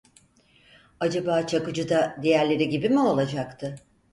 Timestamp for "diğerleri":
2.23-2.69